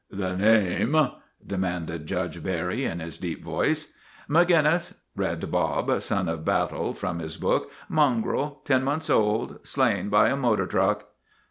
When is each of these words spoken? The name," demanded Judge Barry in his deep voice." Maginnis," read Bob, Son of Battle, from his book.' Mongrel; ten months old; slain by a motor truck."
The 0.09 0.35
name," 0.35 0.97
demanded 1.45 2.07
Judge 2.07 2.41
Barry 2.43 2.85
in 2.85 2.99
his 2.99 3.19
deep 3.19 3.43
voice." 3.43 3.95
Maginnis," 4.27 4.95
read 5.15 5.51
Bob, 5.51 6.01
Son 6.01 6.27
of 6.27 6.43
Battle, 6.43 6.95
from 6.95 7.19
his 7.19 7.37
book.' 7.37 7.69
Mongrel; 7.99 8.63
ten 8.65 8.83
months 8.83 9.11
old; 9.11 9.59
slain 9.61 10.09
by 10.09 10.29
a 10.29 10.35
motor 10.35 10.65
truck." 10.65 11.05